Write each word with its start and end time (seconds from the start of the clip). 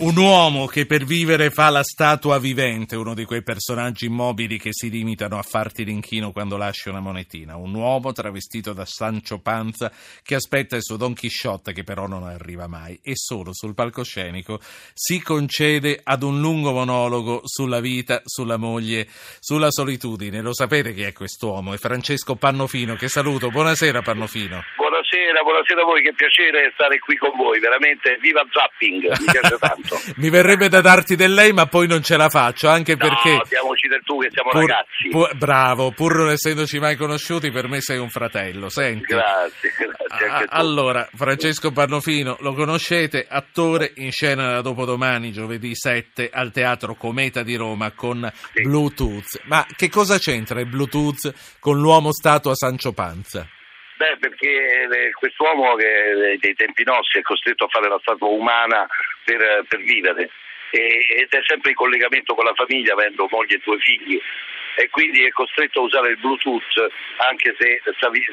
Un 0.00 0.16
uomo 0.16 0.64
che 0.64 0.86
per 0.86 1.04
vivere 1.04 1.50
fa 1.50 1.68
la 1.68 1.82
statua 1.82 2.38
vivente, 2.38 2.96
uno 2.96 3.12
di 3.12 3.26
quei 3.26 3.42
personaggi 3.42 4.06
immobili 4.06 4.58
che 4.58 4.70
si 4.72 4.88
limitano 4.88 5.36
a 5.38 5.42
farti 5.42 5.84
l'inchino 5.84 6.32
quando 6.32 6.56
lasci 6.56 6.88
una 6.88 7.00
monetina. 7.00 7.56
Un 7.56 7.74
uomo 7.74 8.10
travestito 8.12 8.72
da 8.72 8.86
Sancho 8.86 9.40
Panza 9.40 9.92
che 10.22 10.34
aspetta 10.34 10.76
il 10.76 10.82
suo 10.82 10.96
Don 10.96 11.12
Chisciotte 11.12 11.74
che 11.74 11.84
però 11.84 12.06
non 12.06 12.22
arriva 12.22 12.66
mai 12.66 12.98
e 13.02 13.12
solo 13.14 13.52
sul 13.52 13.74
palcoscenico 13.74 14.58
si 14.94 15.20
concede 15.20 16.00
ad 16.02 16.22
un 16.22 16.40
lungo 16.40 16.72
monologo 16.72 17.42
sulla 17.44 17.80
vita, 17.80 18.22
sulla 18.24 18.56
moglie, 18.56 19.06
sulla 19.38 19.70
solitudine. 19.70 20.40
Lo 20.40 20.54
sapete 20.54 20.94
chi 20.94 21.02
è 21.02 21.12
quest'uomo? 21.12 21.74
È 21.74 21.76
Francesco 21.76 22.36
Pannofino 22.36 22.94
che 22.94 23.08
saluto. 23.08 23.50
Buonasera 23.50 24.00
Pannofino. 24.00 24.62
Buonasera, 25.10 25.42
buonasera 25.42 25.80
a 25.80 25.84
voi, 25.84 26.02
che 26.02 26.12
piacere 26.14 26.70
stare 26.74 27.00
qui 27.00 27.16
con 27.16 27.32
voi, 27.36 27.58
veramente 27.58 28.16
viva 28.20 28.46
Zapping, 28.48 29.18
mi 29.18 29.24
piace 29.24 29.58
tanto. 29.58 29.98
Mi 30.18 30.30
verrebbe 30.30 30.68
da 30.68 30.80
darti 30.80 31.16
del 31.16 31.34
lei, 31.34 31.52
ma 31.52 31.66
poi 31.66 31.88
non 31.88 32.00
ce 32.00 32.16
la 32.16 32.28
faccio, 32.28 32.68
anche 32.68 32.94
no, 32.94 33.08
perché... 33.08 33.42
diamoci 33.48 33.88
del 33.88 34.02
tu 34.04 34.20
che 34.20 34.28
siamo 34.30 34.50
pur, 34.50 34.60
ragazzi. 34.60 35.08
Pur, 35.10 35.36
bravo, 35.36 35.90
pur 35.90 36.14
non 36.14 36.30
essendoci 36.30 36.78
mai 36.78 36.94
conosciuti, 36.94 37.50
per 37.50 37.66
me 37.66 37.80
sei 37.80 37.98
un 37.98 38.08
fratello, 38.08 38.68
senti. 38.68 39.06
Grazie, 39.06 39.72
grazie 39.76 40.26
a, 40.28 40.44
Allora, 40.50 41.08
Francesco 41.12 41.72
Pannofino, 41.72 42.36
lo 42.38 42.54
conoscete, 42.54 43.26
attore 43.28 43.90
in 43.96 44.12
scena 44.12 44.52
da 44.52 44.60
dopodomani, 44.60 45.32
giovedì 45.32 45.74
7, 45.74 46.30
al 46.32 46.52
Teatro 46.52 46.94
Cometa 46.94 47.42
di 47.42 47.56
Roma 47.56 47.90
con 47.90 48.30
sì. 48.52 48.62
Bluetooth. 48.62 49.40
Ma 49.46 49.66
che 49.74 49.88
cosa 49.88 50.18
c'entra 50.18 50.60
il 50.60 50.66
Bluetooth 50.66 51.58
con 51.58 51.80
l'uomo 51.80 52.12
statua 52.12 52.54
Sancio 52.54 52.92
Panza? 52.92 53.48
Beh, 54.00 54.16
perché 54.16 54.88
eh, 54.88 55.10
quest'uomo 55.12 55.74
che 55.74 56.38
dei 56.40 56.54
tempi 56.54 56.84
nostri 56.84 57.20
è 57.20 57.22
costretto 57.22 57.64
a 57.64 57.68
fare 57.68 57.86
la 57.86 57.98
statua 58.00 58.28
umana 58.28 58.88
per, 59.24 59.66
per 59.68 59.78
vivere. 59.82 60.30
Ed 60.70 61.28
è 61.28 61.40
sempre 61.46 61.70
in 61.70 61.76
collegamento 61.76 62.34
con 62.34 62.46
la 62.46 62.54
famiglia, 62.54 62.94
avendo 62.94 63.28
moglie 63.30 63.56
e 63.56 63.60
due 63.62 63.78
figli. 63.78 64.18
E 64.76 64.88
quindi 64.88 65.26
è 65.26 65.28
costretto 65.32 65.80
a 65.80 65.82
usare 65.82 66.10
il 66.12 66.16
Bluetooth 66.16 66.90
anche 67.28 67.54
se 67.58 67.82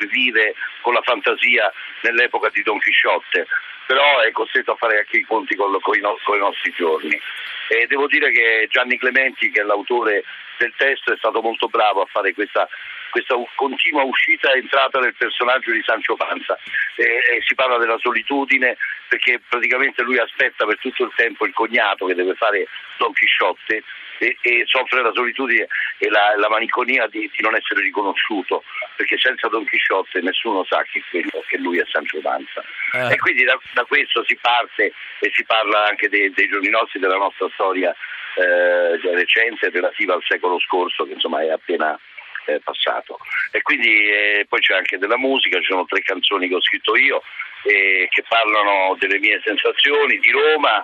vive 0.10 0.56
con 0.80 0.94
la 0.94 1.02
fantasia 1.02 1.70
nell'epoca 2.04 2.48
di 2.54 2.64
Don 2.64 2.80
Chisciotte, 2.80 3.46
però 3.88 4.22
è 4.22 4.32
costretto 4.32 4.72
a 4.72 4.78
fare 4.78 5.00
anche 5.00 5.18
i 5.18 5.24
conti 5.24 5.54
con 5.58 5.98
i 5.98 6.00
nostri 6.00 6.72
giorni. 6.78 7.20
E 7.68 7.88
devo 7.88 8.08
dire 8.08 8.32
che 8.32 8.70
Gianni 8.72 8.98
Clementi, 8.98 9.52
che 9.52 9.60
è 9.60 9.64
l'autore 9.66 10.24
del 10.60 10.74
testo, 10.78 11.12
è 11.12 11.18
stato 11.18 11.42
molto 11.42 11.68
bravo 11.68 12.04
a 12.04 12.08
fare 12.10 12.34
questa 12.34 12.70
questa 13.10 13.36
continua 13.56 14.04
uscita 14.04 14.52
e 14.52 14.60
entrata 14.60 15.00
del 15.00 15.16
personaggio 15.16 15.72
di 15.72 15.82
Sancio 15.86 16.16
Panza. 16.16 16.58
E, 16.96 17.04
e 17.04 17.42
si 17.46 17.56
parla 17.56 17.78
della 17.78 17.98
solitudine 18.00 18.78
perché 19.08 19.42
praticamente 19.48 20.04
lui 20.04 20.18
aspetta 20.18 20.66
per 20.66 20.78
tutto 20.80 21.04
il 21.04 21.12
tempo 21.16 21.46
il 21.46 21.54
cognato 21.54 22.06
che 22.06 22.16
deve 22.16 22.36
fare 22.36 22.68
Don 22.98 23.14
Chisciotte 23.14 23.84
e, 24.20 24.38
e 24.42 24.64
soffre 24.66 25.02
la 25.02 25.12
solitudine 25.14 25.68
e 25.98 26.10
la, 26.10 26.34
la 26.38 26.50
maniconia 26.50 27.08
di, 27.08 27.30
di, 27.32 27.42
non 27.42 27.56
essere 27.56 27.82
riconosciuto 27.82 28.64
perché 28.96 29.18
senza 29.18 29.48
Don 29.48 29.66
Chisciotte 29.66 30.22
nessuno 30.22 30.66
sa 30.66 30.84
che, 30.92 31.04
quello, 31.10 31.44
che 31.48 31.58
lui 31.58 31.80
è 31.80 31.86
Sancio 31.90 32.20
Panza. 32.22 32.64
Eh. 32.94 33.14
E 33.14 33.18
quindi 33.18 33.44
da, 33.44 33.58
da, 33.74 33.84
questo 33.86 34.24
si 34.26 34.36
parte 34.42 34.92
e 35.20 35.32
si 35.34 35.44
parla 35.46 35.88
anche 35.88 36.10
dei, 36.10 36.32
dei 36.32 36.48
giorni 36.48 36.70
nostri, 36.70 37.00
della 37.00 37.18
nostra 37.18 37.48
storia 37.54 37.96
eh, 38.36 39.00
recente 39.14 39.70
relativa 39.70 40.14
al 40.14 40.24
secolo 40.28 40.60
scorso 40.60 41.06
che 41.06 41.14
insomma 41.14 41.42
è 41.42 41.50
appena 41.50 41.98
eh, 42.48 42.60
passato. 42.64 43.18
E 43.52 43.62
quindi 43.62 43.90
eh, 43.90 44.46
poi 44.48 44.60
c'è 44.60 44.76
anche 44.76 44.98
della 44.98 45.18
musica, 45.18 45.60
ci 45.60 45.70
sono 45.70 45.86
tre 45.86 46.02
canzoni 46.02 46.48
che 46.48 46.56
ho 46.56 46.62
scritto 46.62 46.96
io 46.96 47.22
eh, 47.64 48.08
che 48.10 48.24
parlano 48.28 48.96
delle 49.00 49.20
mie 49.20 49.42
sensazioni 49.44 50.18
di 50.20 50.32
Roma, 50.32 50.84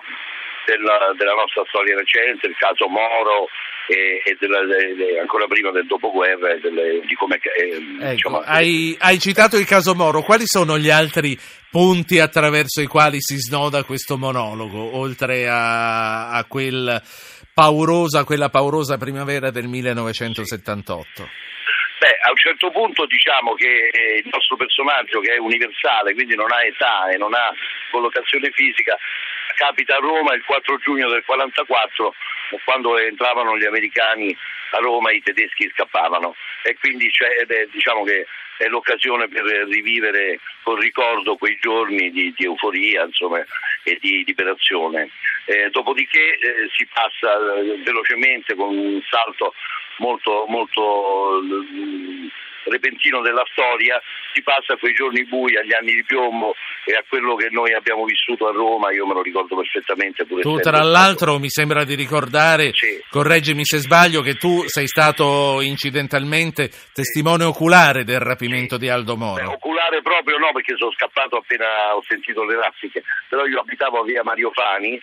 della, 0.66 1.12
della 1.16 1.34
nostra 1.34 1.64
storia 1.68 1.96
recente, 1.96 2.46
il 2.46 2.56
caso 2.56 2.88
Moro 2.88 3.48
e, 3.86 4.22
e 4.24 4.36
della, 4.40 4.64
de, 4.64 5.18
ancora 5.20 5.46
prima 5.46 5.70
del 5.70 5.86
dopoguerra 5.86 6.52
e 6.52 6.60
delle, 6.60 7.00
di 7.06 7.14
come... 7.14 7.36
Eh, 7.36 7.76
ecco, 8.00 8.10
diciamo, 8.12 8.38
hai, 8.40 8.96
hai, 8.98 9.18
citato 9.18 9.56
il 9.56 9.66
caso 9.66 9.94
Moro, 9.94 10.22
quali 10.22 10.44
sono 10.46 10.78
gli 10.78 10.90
altri 10.90 11.38
punti 11.70 12.18
attraverso 12.18 12.80
i 12.80 12.86
quali 12.86 13.20
si 13.20 13.36
snoda 13.36 13.82
questo 13.84 14.16
monologo, 14.16 14.96
oltre 14.96 15.48
a, 15.48 16.30
a 16.30 16.44
quel 16.44 17.02
paurosa, 17.54 18.24
quella 18.24 18.50
paurosa 18.50 18.98
primavera 18.98 19.50
del 19.50 19.68
1978? 19.68 21.22
Beh, 22.00 22.18
a 22.20 22.30
un 22.30 22.36
certo 22.36 22.70
punto 22.70 23.06
diciamo 23.06 23.54
che 23.54 23.88
eh, 23.88 24.18
il 24.18 24.28
nostro 24.30 24.56
personaggio, 24.56 25.20
che 25.20 25.34
è 25.34 25.38
universale, 25.38 26.12
quindi 26.12 26.34
non 26.34 26.50
ha 26.50 26.66
età 26.66 27.08
e 27.08 27.16
non 27.16 27.32
ha 27.32 27.54
collocazione 27.90 28.50
fisica, 28.50 28.98
capita 29.54 29.96
a 29.96 30.00
Roma 30.00 30.34
il 30.34 30.44
4 30.44 30.76
giugno 30.78 31.08
del 31.08 31.24
1944, 31.26 32.14
quando 32.64 32.98
entravano 32.98 33.56
gli 33.56 33.64
americani 33.64 34.36
a 34.72 34.78
Roma 34.78 35.12
i 35.12 35.22
tedeschi 35.22 35.70
scappavano 35.72 36.34
e 36.62 36.76
quindi 36.78 37.10
diciamo 37.70 38.04
che 38.04 38.26
è 38.56 38.66
l'occasione 38.66 39.28
per 39.28 39.44
rivivere 39.44 40.38
con 40.62 40.76
ricordo 40.76 41.36
quei 41.36 41.58
giorni 41.60 42.10
di, 42.10 42.32
di 42.36 42.44
euforia 42.44 43.04
insomma, 43.04 43.44
e 43.82 43.98
di 44.00 44.24
liberazione. 44.24 45.10
Eh, 45.46 45.68
dopodiché 45.70 46.38
eh, 46.38 46.70
si 46.74 46.86
passa 46.92 47.34
eh, 47.34 47.82
velocemente 47.82 48.54
con 48.54 48.76
un 48.76 49.02
salto 49.10 49.54
molto, 49.98 50.46
molto 50.48 51.40
mm, 51.42 52.26
repentino 52.64 53.20
della 53.20 53.44
storia, 53.50 54.00
si 54.32 54.42
passa 54.42 54.74
a 54.74 54.76
quei 54.76 54.94
giorni 54.94 55.24
bui, 55.24 55.56
agli 55.56 55.74
anni 55.74 55.94
di 55.94 56.04
piombo 56.04 56.54
e 56.84 56.94
a 56.94 57.04
quello 57.08 57.34
che 57.34 57.48
noi 57.50 57.72
abbiamo 57.72 58.04
vissuto 58.04 58.46
a 58.46 58.52
Roma, 58.52 58.92
io 58.92 59.06
me 59.06 59.14
lo 59.14 59.22
ricordo 59.22 59.56
perfettamente. 59.56 60.24
Pure 60.26 60.42
tu 60.42 60.58
tra 60.58 60.82
l'altro 60.82 61.32
stato... 61.32 61.38
mi 61.38 61.48
sembra 61.48 61.84
di 61.84 61.94
ricordare, 61.94 62.72
sì. 62.74 63.02
correggimi 63.08 63.64
se 63.64 63.78
sbaglio, 63.78 64.20
che 64.20 64.34
tu 64.34 64.64
sei 64.66 64.86
stato 64.86 65.60
incidentalmente 65.60 66.70
testimone 66.92 67.44
oculare 67.44 68.04
del 68.04 68.20
rapimento 68.20 68.74
sì. 68.74 68.82
di 68.82 68.88
Aldo 68.88 69.16
Moro. 69.16 69.46
Beh, 69.46 69.54
oculare 69.54 70.02
proprio 70.02 70.36
no, 70.38 70.52
perché 70.52 70.76
sono 70.76 70.92
scappato 70.92 71.36
appena 71.36 71.94
ho 71.94 72.02
sentito 72.06 72.44
le 72.44 72.56
raffiche, 72.56 73.02
però 73.28 73.46
io 73.46 73.60
abitavo 73.60 74.00
a 74.00 74.04
via 74.04 74.22
Mario 74.22 74.50
Fani 74.52 75.00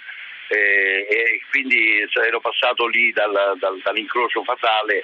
eh, 0.49 1.07
e 1.09 1.41
quindi 1.49 2.05
ero 2.25 2.39
passato 2.39 2.85
lì 2.87 3.11
dal, 3.11 3.57
dal, 3.57 3.79
dall'incrocio 3.81 4.43
fatale 4.43 5.01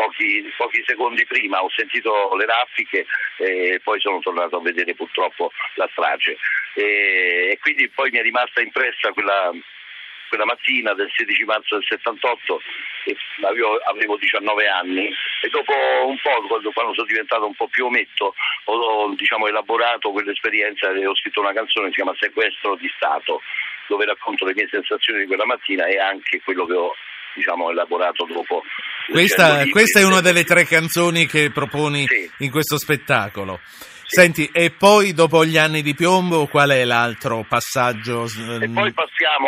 pochi, 0.00 0.42
pochi, 0.56 0.82
secondi 0.86 1.26
prima, 1.26 1.62
ho 1.62 1.68
sentito 1.76 2.34
le 2.34 2.46
raffiche 2.46 3.04
e 3.36 3.80
poi 3.84 4.00
sono 4.00 4.18
tornato 4.20 4.56
a 4.56 4.62
vedere 4.62 4.94
purtroppo 4.94 5.52
la 5.74 5.88
strage. 5.92 6.38
E, 6.74 7.50
e 7.50 7.58
quindi 7.60 7.88
poi 7.90 8.10
mi 8.10 8.18
è 8.18 8.22
rimasta 8.22 8.62
impressa 8.62 9.12
quella, 9.12 9.50
quella 10.28 10.46
mattina 10.46 10.94
del 10.94 11.10
16 11.14 11.44
marzo 11.44 11.76
del 11.76 11.84
78 11.86 12.60
avevo, 13.42 13.76
avevo 13.76 14.16
19 14.16 14.68
anni 14.68 15.12
e 15.42 15.48
dopo 15.48 15.72
un 16.06 16.16
po', 16.22 16.46
quando, 16.46 16.70
quando 16.72 16.94
sono 16.94 17.06
diventato 17.06 17.44
un 17.46 17.54
po' 17.54 17.68
più 17.68 17.84
ometto, 17.84 18.34
ho, 18.64 18.72
ho 18.72 19.14
diciamo, 19.14 19.48
elaborato 19.48 20.12
quell'esperienza 20.12 20.90
e 20.92 21.06
ho 21.06 21.14
scritto 21.14 21.40
una 21.40 21.52
canzone 21.52 21.86
che 21.86 21.92
si 21.92 22.00
chiama 22.00 22.16
Sequestro 22.18 22.76
di 22.76 22.90
Stato 22.96 23.42
dove 23.88 24.06
racconto 24.06 24.46
le 24.46 24.54
mie 24.54 24.68
sensazioni 24.70 25.20
di 25.20 25.26
quella 25.26 25.44
mattina 25.44 25.84
e 25.86 25.98
anche 25.98 26.40
quello 26.42 26.64
che 26.64 26.74
ho 26.74 26.94
diciamo, 27.34 27.70
elaborato 27.70 28.26
dopo. 28.26 28.62
Questa, 29.10 29.64
questa 29.70 30.00
è 30.00 30.04
una 30.04 30.20
delle 30.20 30.44
tre 30.44 30.64
canzoni 30.64 31.26
che 31.26 31.50
proponi 31.50 32.06
sì. 32.06 32.30
in 32.38 32.50
questo 32.50 32.78
spettacolo. 32.78 33.60
Senti, 34.12 34.50
e 34.52 34.72
poi 34.72 35.14
dopo 35.14 35.44
gli 35.44 35.56
anni 35.56 35.82
di 35.82 35.94
piombo 35.94 36.46
qual 36.46 36.70
è 36.70 36.84
l'altro 36.84 37.44
passaggio? 37.48 38.24
E 38.24 38.68
poi 38.68 38.92
passiamo 38.92 39.46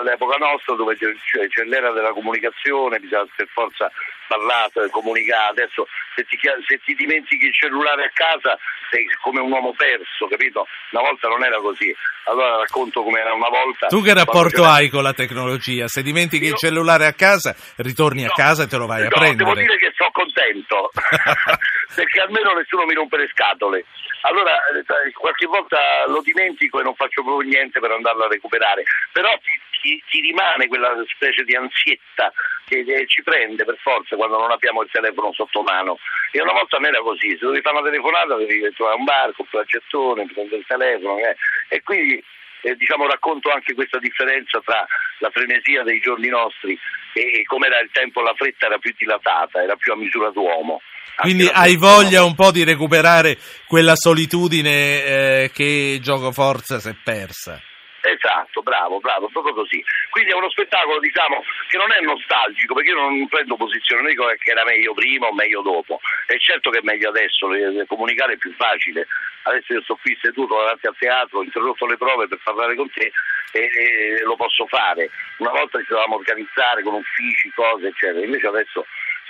all'epoca 0.00 0.36
nostra 0.36 0.74
dove 0.74 0.96
c'è 0.96 1.64
l'era 1.64 1.92
della 1.92 2.10
comunicazione, 2.10 2.98
bisogna 2.98 3.24
per 3.36 3.46
forza 3.52 3.88
parlare, 4.26 4.90
comunicare. 4.90 5.50
Adesso 5.50 5.86
se 6.14 6.24
ti, 6.24 6.38
se 6.40 6.78
ti, 6.84 6.94
dimentichi 6.94 7.46
il 7.46 7.52
cellulare 7.52 8.04
a 8.04 8.10
casa 8.12 8.58
sei 8.90 9.06
come 9.20 9.40
un 9.40 9.50
uomo 9.50 9.72
perso, 9.74 10.26
capito? 10.28 10.66
Una 10.92 11.02
volta 11.02 11.28
non 11.28 11.42
era 11.44 11.58
così. 11.58 11.94
Allora 12.24 12.56
racconto 12.58 13.02
come 13.02 13.20
era 13.20 13.32
una 13.32 13.48
volta. 13.48 13.86
Tu 13.88 14.00
che 14.02 14.14
rapporto 14.14 14.64
hai 14.64 14.88
con 14.88 15.02
la 15.02 15.12
tecnologia? 15.12 15.88
Se 15.88 16.02
dimentichi 16.02 16.44
Io... 16.44 16.52
il 16.52 16.56
cellulare 16.56 17.06
a 17.06 17.12
casa, 17.12 17.54
ritorni 17.76 18.22
no, 18.22 18.30
a 18.30 18.34
casa 18.34 18.64
e 18.64 18.66
te 18.66 18.76
lo 18.76 18.86
vai 18.86 19.02
no, 19.02 19.06
a 19.06 19.10
prendere. 19.10 19.44
Devo 19.44 19.54
dire 19.54 19.76
che 19.76 19.92
sono 19.94 20.10
contento, 20.12 20.90
perché 21.94 22.20
almeno 22.20 22.52
nessuno 22.52 22.84
mi 22.84 22.94
rompe 22.94 23.18
le 23.18 23.28
scatole. 23.32 23.84
Allora 24.26 24.56
eh, 24.68 25.12
qualche 25.12 25.46
volta 25.46 25.78
lo 26.06 26.22
dimentico 26.22 26.80
e 26.80 26.82
non 26.82 26.94
faccio 26.94 27.22
proprio 27.22 27.48
niente 27.48 27.78
per 27.78 27.90
andarlo 27.90 28.24
a 28.24 28.28
recuperare, 28.28 28.82
però 29.12 29.30
ti, 29.42 29.52
ti, 29.82 30.02
ti 30.08 30.20
rimane 30.20 30.66
quella 30.66 30.94
specie 31.14 31.44
di 31.44 31.54
ansietta 31.54 32.32
che 32.66 33.04
ci 33.06 33.22
prende 33.22 33.64
per 33.64 33.76
forza 33.82 34.16
quando 34.16 34.38
non 34.38 34.50
abbiamo 34.50 34.82
il 34.82 34.88
telefono 34.90 35.32
sotto 35.34 35.62
mano. 35.62 35.98
E 36.32 36.40
una 36.40 36.52
volta 36.52 36.78
non 36.78 36.88
era 36.88 37.00
così, 37.00 37.30
se 37.30 37.44
dovevi 37.44 37.60
fare 37.60 37.76
una 37.76 37.90
telefonata 37.90 38.36
devi 38.36 38.72
trovare 38.74 38.96
un 38.96 39.04
barco, 39.04 39.46
un 39.50 39.62
gettone, 39.66 40.26
prendere 40.32 40.56
il 40.56 40.66
telefono 40.66 41.18
eh. 41.18 41.36
e 41.68 41.82
quindi 41.82 42.24
eh, 42.62 42.74
diciamo, 42.76 43.06
racconto 43.06 43.50
anche 43.50 43.74
questa 43.74 43.98
differenza 43.98 44.58
tra 44.64 44.86
la 45.18 45.30
frenesia 45.30 45.82
dei 45.82 46.00
giorni 46.00 46.28
nostri 46.28 46.78
e 47.12 47.42
come 47.44 47.66
era 47.66 47.78
il 47.80 47.90
tempo, 47.92 48.22
la 48.22 48.34
fretta 48.34 48.66
era 48.66 48.78
più 48.78 48.92
dilatata, 48.96 49.62
era 49.62 49.76
più 49.76 49.92
a 49.92 49.96
misura 49.96 50.30
d'uomo. 50.30 50.80
Quindi 51.16 51.48
hai 51.52 51.76
voglia 51.76 52.24
un 52.24 52.34
po' 52.34 52.50
di 52.50 52.64
recuperare 52.64 53.38
quella 53.66 53.94
solitudine 53.94 55.04
eh, 55.04 55.50
che 55.52 55.98
Gioco 56.02 56.32
Forza 56.32 56.78
si 56.80 56.88
è 56.88 56.94
persa. 57.02 57.60
Esatto, 58.04 58.60
bravo, 58.60 59.00
bravo, 59.00 59.30
proprio 59.32 59.54
così. 59.54 59.82
Quindi 60.10 60.32
è 60.32 60.34
uno 60.34 60.50
spettacolo, 60.50 61.00
diciamo, 61.00 61.42
che 61.70 61.78
non 61.78 61.90
è 61.90 62.04
nostalgico, 62.04 62.74
perché 62.74 62.90
io 62.90 63.00
non 63.00 63.26
prendo 63.28 63.56
posizione, 63.56 64.02
non 64.02 64.10
dico 64.10 64.26
che 64.26 64.50
era 64.50 64.62
meglio 64.64 64.92
prima 64.92 65.28
o 65.28 65.32
meglio 65.32 65.62
dopo. 65.62 66.00
È 66.26 66.36
certo 66.36 66.68
che 66.68 66.80
è 66.80 66.84
meglio 66.84 67.08
adesso, 67.08 67.48
comunicare 67.86 68.34
è 68.34 68.36
più 68.36 68.52
facile. 68.56 69.06
Adesso 69.44 69.72
io 69.72 69.82
sto 69.82 69.96
qui 69.96 70.16
seduto 70.20 70.54
davanti 70.56 70.86
al 70.86 70.96
teatro, 70.98 71.38
ho 71.38 71.44
interrotto 71.44 71.86
le 71.86 71.96
prove 71.96 72.28
per 72.28 72.40
parlare 72.44 72.74
con 72.76 72.90
te 72.92 73.10
e, 73.52 73.60
e 73.60 74.22
lo 74.22 74.36
posso 74.36 74.66
fare. 74.66 75.08
Una 75.38 75.52
volta 75.52 75.80
ci 75.80 75.88
dovevamo 75.88 76.16
organizzare 76.16 76.82
con 76.82 76.94
uffici, 76.94 77.50
cose, 77.54 77.88
eccetera. 77.88 78.24
Invece 78.24 78.48
adesso 78.48 78.84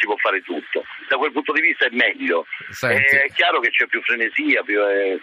si 0.04 0.06
può 0.06 0.16
fare 0.16 0.42
tutto. 0.42 0.84
Da 1.08 1.16
quel 1.16 1.32
punto 1.32 1.52
di 1.52 1.62
vista 1.62 1.86
è 1.86 1.90
meglio. 1.90 2.46
Senti. 2.70 3.16
È 3.16 3.32
chiaro 3.32 3.60
che 3.60 3.70
c'è 3.70 3.86
più 3.86 4.00
frenesia, 4.02 4.62
più, 4.62 4.78
eh, 4.80 5.18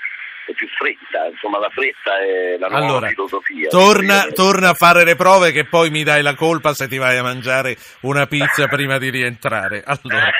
è 0.45 0.53
più 0.53 0.67
fretta, 0.67 1.27
insomma 1.29 1.59
la 1.59 1.69
fretta 1.69 2.17
è 2.17 2.57
la 2.57 2.67
nuova 2.67 2.85
allora, 2.85 3.07
filosofia. 3.09 3.69
Torna, 3.69 4.25
torna, 4.33 4.69
a 4.69 4.73
fare 4.73 5.03
le 5.03 5.15
prove 5.15 5.51
che 5.51 5.65
poi 5.65 5.91
mi 5.91 6.03
dai 6.03 6.23
la 6.23 6.33
colpa 6.33 6.73
se 6.73 6.87
ti 6.87 6.97
vai 6.97 7.17
a 7.17 7.23
mangiare 7.23 7.77
una 8.01 8.25
pizza 8.25 8.65
prima 8.69 8.97
di 8.97 9.09
rientrare. 9.09 9.83
Allora, 9.85 10.31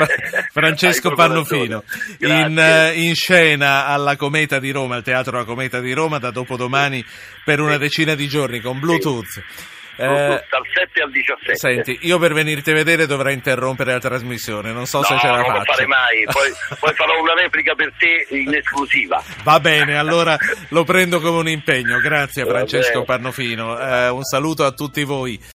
Francesco 0.50 1.12
Pannofino, 1.12 1.84
in, 2.20 2.58
eh, 2.58 2.92
in, 2.94 3.14
scena 3.14 3.86
alla 3.86 4.16
Cometa 4.16 4.58
di 4.58 4.70
Roma, 4.70 4.96
al 4.96 5.02
Teatro 5.02 5.36
La 5.36 5.44
Cometa 5.44 5.80
di 5.80 5.92
Roma, 5.92 6.18
da 6.18 6.30
dopodomani 6.30 7.04
per 7.44 7.60
una 7.60 7.76
decina 7.76 8.14
di 8.14 8.26
giorni 8.26 8.60
con 8.60 8.80
Bluetooth. 8.80 9.26
Sì 9.26 9.78
eh, 10.00 10.44
dal 10.50 10.62
7 10.72 11.02
al 11.02 11.10
17. 11.10 11.56
Senti, 11.56 11.98
io 12.02 12.18
per 12.18 12.32
venirti 12.32 12.70
a 12.70 12.74
vedere 12.74 13.06
dovrei 13.06 13.34
interrompere 13.34 13.92
la 13.92 13.98
trasmissione, 13.98 14.72
non 14.72 14.86
so 14.86 14.98
no, 14.98 15.04
se 15.04 15.18
ce 15.18 15.26
la 15.26 15.36
non 15.36 15.44
faccio. 15.44 15.50
Non 15.52 15.64
lo 15.66 15.72
fare 15.72 15.86
mai, 15.86 16.24
poi, 16.30 16.78
poi 16.78 16.94
farò 16.94 17.20
una 17.20 17.34
replica 17.34 17.74
per 17.74 17.92
te 17.98 18.26
in 18.36 18.54
esclusiva. 18.54 19.22
Va 19.42 19.60
bene, 19.60 19.96
allora 19.96 20.36
lo 20.68 20.84
prendo 20.84 21.20
come 21.20 21.38
un 21.38 21.48
impegno. 21.48 21.98
Grazie 22.00 22.44
Francesco 22.44 23.04
Pannofino, 23.04 23.78
eh, 23.78 24.08
un 24.08 24.24
saluto 24.24 24.64
a 24.64 24.72
tutti 24.72 25.04
voi. 25.04 25.40